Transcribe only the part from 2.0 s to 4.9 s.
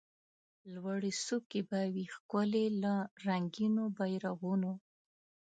ښکلي له رنګینو بیرغونو